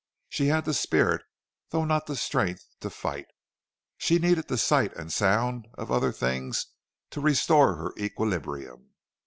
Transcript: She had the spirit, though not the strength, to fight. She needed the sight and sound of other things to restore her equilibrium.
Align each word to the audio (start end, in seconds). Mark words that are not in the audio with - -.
She 0.29 0.47
had 0.47 0.65
the 0.65 0.73
spirit, 0.73 1.21
though 1.69 1.85
not 1.85 2.07
the 2.07 2.15
strength, 2.15 2.65
to 2.79 2.89
fight. 2.89 3.27
She 3.99 4.17
needed 4.17 4.47
the 4.47 4.57
sight 4.57 4.95
and 4.95 5.13
sound 5.13 5.67
of 5.75 5.91
other 5.91 6.11
things 6.11 6.65
to 7.11 7.21
restore 7.21 7.75
her 7.75 7.93
equilibrium. 7.99 8.93